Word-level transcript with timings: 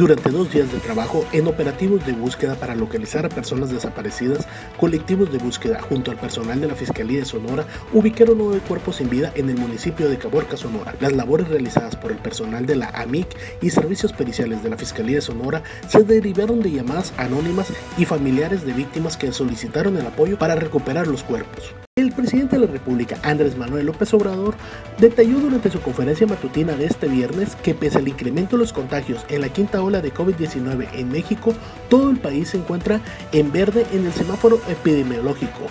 Durante 0.00 0.30
dos 0.30 0.50
días 0.50 0.72
de 0.72 0.78
trabajo 0.78 1.26
en 1.30 1.46
operativos 1.46 2.06
de 2.06 2.14
búsqueda 2.14 2.54
para 2.54 2.74
localizar 2.74 3.26
a 3.26 3.28
personas 3.28 3.70
desaparecidas, 3.70 4.48
colectivos 4.78 5.30
de 5.30 5.36
búsqueda 5.36 5.78
junto 5.82 6.10
al 6.10 6.16
personal 6.16 6.58
de 6.58 6.68
la 6.68 6.74
Fiscalía 6.74 7.18
de 7.18 7.26
Sonora 7.26 7.66
ubicaron 7.92 8.38
nueve 8.38 8.62
cuerpos 8.66 8.96
sin 8.96 9.10
vida 9.10 9.30
en 9.34 9.50
el 9.50 9.58
municipio 9.58 10.08
de 10.08 10.16
Caborca, 10.16 10.56
Sonora. 10.56 10.94
Las 11.00 11.12
labores 11.12 11.48
realizadas 11.48 11.96
por 11.96 12.12
el 12.12 12.16
personal 12.16 12.64
de 12.64 12.76
la 12.76 12.88
AMIC 12.94 13.28
y 13.60 13.68
servicios 13.68 14.14
periciales 14.14 14.62
de 14.62 14.70
la 14.70 14.78
Fiscalía 14.78 15.16
de 15.16 15.20
Sonora 15.20 15.62
se 15.86 16.02
derivaron 16.02 16.62
de 16.62 16.70
llamadas 16.70 17.12
anónimas 17.18 17.68
y 17.98 18.06
familiares 18.06 18.64
de 18.64 18.72
víctimas 18.72 19.18
que 19.18 19.30
solicitaron 19.32 19.98
el 19.98 20.06
apoyo 20.06 20.38
para 20.38 20.54
recuperar 20.54 21.08
los 21.08 21.22
cuerpos. 21.22 21.74
El 22.10 22.16
presidente 22.16 22.58
de 22.58 22.66
la 22.66 22.72
República, 22.72 23.18
Andrés 23.22 23.56
Manuel 23.56 23.86
López 23.86 24.12
Obrador, 24.14 24.56
detalló 24.98 25.38
durante 25.38 25.70
su 25.70 25.80
conferencia 25.80 26.26
matutina 26.26 26.74
de 26.74 26.86
este 26.86 27.06
viernes 27.06 27.54
que 27.54 27.72
pese 27.72 27.98
al 27.98 28.08
incremento 28.08 28.56
de 28.56 28.62
los 28.62 28.72
contagios 28.72 29.24
en 29.28 29.42
la 29.42 29.48
quinta 29.48 29.80
ola 29.80 30.00
de 30.00 30.12
COVID-19 30.12 30.88
en 30.94 31.08
México, 31.08 31.54
todo 31.88 32.10
el 32.10 32.18
país 32.18 32.48
se 32.48 32.56
encuentra 32.56 33.00
en 33.30 33.52
verde 33.52 33.86
en 33.92 34.06
el 34.06 34.12
semáforo 34.12 34.60
epidemiológico. 34.68 35.68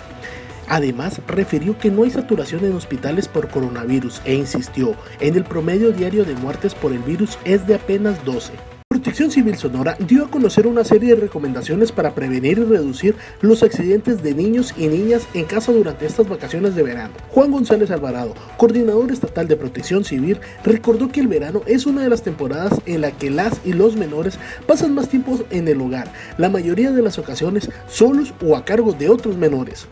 Además, 0.66 1.20
refirió 1.26 1.76
que 1.76 1.90
no 1.90 2.04
hay 2.04 2.10
saturación 2.10 2.64
en 2.64 2.72
hospitales 2.72 3.28
por 3.28 3.48
coronavirus 3.48 4.22
e 4.24 4.32
insistió 4.32 4.94
en 5.20 5.36
el 5.36 5.44
promedio 5.44 5.92
diario 5.92 6.24
de 6.24 6.36
muertes 6.36 6.74
por 6.74 6.92
el 6.92 7.00
virus 7.00 7.38
es 7.44 7.66
de 7.66 7.74
apenas 7.74 8.24
12. 8.24 8.69
Protección 9.00 9.30
Civil 9.30 9.56
Sonora 9.56 9.96
dio 9.98 10.26
a 10.26 10.30
conocer 10.30 10.66
una 10.66 10.84
serie 10.84 11.14
de 11.14 11.22
recomendaciones 11.22 11.90
para 11.90 12.14
prevenir 12.14 12.58
y 12.58 12.64
reducir 12.64 13.16
los 13.40 13.62
accidentes 13.62 14.22
de 14.22 14.34
niños 14.34 14.74
y 14.76 14.88
niñas 14.88 15.26
en 15.32 15.46
casa 15.46 15.72
durante 15.72 16.04
estas 16.04 16.28
vacaciones 16.28 16.74
de 16.74 16.82
verano. 16.82 17.14
Juan 17.30 17.50
González 17.50 17.90
Alvarado, 17.90 18.34
coordinador 18.58 19.10
estatal 19.10 19.48
de 19.48 19.56
Protección 19.56 20.04
Civil, 20.04 20.38
recordó 20.64 21.08
que 21.08 21.20
el 21.20 21.28
verano 21.28 21.62
es 21.64 21.86
una 21.86 22.02
de 22.02 22.10
las 22.10 22.22
temporadas 22.22 22.78
en 22.84 23.00
la 23.00 23.10
que 23.12 23.30
las 23.30 23.62
y 23.64 23.72
los 23.72 23.96
menores 23.96 24.38
pasan 24.66 24.94
más 24.94 25.08
tiempo 25.08 25.40
en 25.48 25.66
el 25.66 25.80
hogar, 25.80 26.12
la 26.36 26.50
mayoría 26.50 26.92
de 26.92 27.00
las 27.00 27.16
ocasiones 27.16 27.70
solos 27.88 28.34
o 28.44 28.54
a 28.54 28.66
cargo 28.66 28.92
de 28.92 29.08
otros 29.08 29.38
menores. 29.38 29.86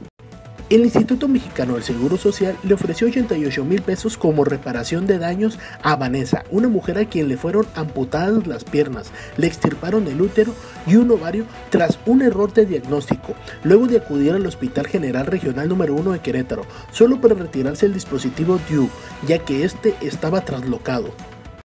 El 0.71 0.83
Instituto 0.83 1.29
Mexicano 1.29 1.75
del 1.75 1.83
Seguro 1.83 2.19
Social 2.19 2.59
le 2.63 2.75
ofreció 2.75 3.07
88 3.07 3.65
mil 3.65 3.81
pesos 3.81 4.19
como 4.19 4.45
reparación 4.45 5.07
de 5.07 5.19
daños 5.19 5.59
a 5.83 5.97
Vanessa, 5.97 6.45
una 6.51 6.69
mujer 6.69 6.99
a 6.99 7.07
quien 7.07 7.29
le 7.29 7.39
fueron 7.39 7.67
amputadas 7.75 8.47
las 8.47 8.65
piernas, 8.65 9.11
le 9.39 9.47
extirparon 9.47 10.07
el 10.09 10.21
útero 10.21 10.53
y 10.87 10.97
un 10.97 11.11
ovario 11.11 11.47
tras 11.71 11.99
un 12.05 12.21
error 12.21 12.53
de 12.53 12.67
diagnóstico, 12.67 13.35
luego 13.65 13.87
de 13.87 13.97
acudir 13.97 14.33
al 14.33 14.45
Hospital 14.45 14.87
General 14.87 15.25
Regional 15.25 15.71
número 15.71 15.95
1 15.95 16.13
de 16.13 16.21
Querétaro, 16.21 16.67
solo 16.93 17.19
para 17.19 17.35
retirarse 17.35 17.87
el 17.87 17.95
dispositivo 17.95 18.61
DIU, 18.69 18.91
ya 19.27 19.39
que 19.39 19.65
este 19.65 19.95
estaba 20.03 20.45
traslocado. 20.45 21.15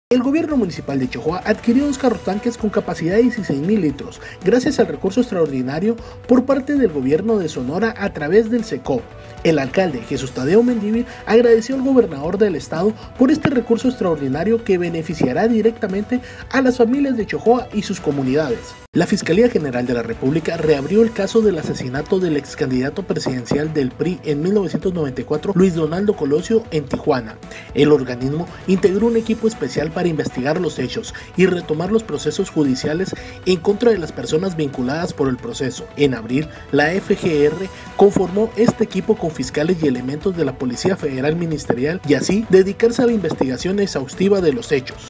El 0.08 0.22
gobierno 0.22 0.56
municipal 0.56 1.00
de 1.00 1.10
Chihuahua 1.10 1.42
adquirió 1.44 1.84
dos 1.84 1.98
carros 1.98 2.22
tanques 2.22 2.56
con 2.56 2.70
capacidad 2.70 3.16
de 3.16 3.22
16 3.22 3.58
mil 3.58 3.80
litros, 3.80 4.20
gracias 4.44 4.78
al 4.78 4.86
recurso 4.86 5.20
extraordinario 5.20 5.96
por 6.28 6.44
parte 6.44 6.76
del 6.76 6.92
gobierno 6.92 7.38
de 7.38 7.48
Sonora 7.48 7.92
a 7.98 8.12
través 8.12 8.48
del 8.48 8.62
SECO. 8.62 9.02
El 9.46 9.60
alcalde 9.60 10.02
Jesús 10.02 10.32
Tadeo 10.32 10.64
Mendívil 10.64 11.06
agradeció 11.24 11.76
al 11.76 11.82
gobernador 11.82 12.36
del 12.36 12.56
estado 12.56 12.92
por 13.16 13.30
este 13.30 13.48
recurso 13.48 13.86
extraordinario 13.86 14.64
que 14.64 14.76
beneficiará 14.76 15.46
directamente 15.46 16.20
a 16.50 16.60
las 16.62 16.78
familias 16.78 17.16
de 17.16 17.26
Chihuahua 17.26 17.68
y 17.72 17.82
sus 17.82 18.00
comunidades. 18.00 18.74
La 18.96 19.06
Fiscalía 19.06 19.50
General 19.50 19.86
de 19.86 19.92
la 19.92 20.02
República 20.02 20.56
reabrió 20.56 21.02
el 21.02 21.12
caso 21.12 21.42
del 21.42 21.58
asesinato 21.58 22.18
del 22.18 22.38
ex 22.38 22.56
candidato 22.56 23.02
presidencial 23.02 23.74
del 23.74 23.90
PRI 23.90 24.18
en 24.24 24.42
1994, 24.42 25.52
Luis 25.54 25.74
Donaldo 25.74 26.16
Colosio, 26.16 26.64
en 26.70 26.86
Tijuana. 26.86 27.36
El 27.74 27.92
organismo 27.92 28.48
integró 28.66 29.08
un 29.08 29.18
equipo 29.18 29.48
especial 29.48 29.90
para 29.90 30.08
investigar 30.08 30.58
los 30.62 30.78
hechos 30.78 31.12
y 31.36 31.44
retomar 31.44 31.92
los 31.92 32.04
procesos 32.04 32.48
judiciales 32.48 33.14
en 33.44 33.60
contra 33.60 33.90
de 33.90 33.98
las 33.98 34.12
personas 34.12 34.56
vinculadas 34.56 35.12
por 35.12 35.28
el 35.28 35.36
proceso. 35.36 35.86
En 35.98 36.14
abril, 36.14 36.48
la 36.72 36.86
FGR 36.86 37.68
conformó 37.96 38.50
este 38.56 38.84
equipo 38.84 39.14
con 39.14 39.30
fiscales 39.36 39.82
y 39.82 39.86
elementos 39.86 40.36
de 40.36 40.44
la 40.44 40.58
Policía 40.58 40.96
Federal 40.96 41.36
Ministerial 41.36 42.00
y 42.08 42.14
así 42.14 42.46
dedicarse 42.50 43.02
a 43.02 43.06
la 43.06 43.12
investigación 43.12 43.78
exhaustiva 43.78 44.40
de 44.40 44.52
los 44.52 44.72
hechos. 44.72 45.08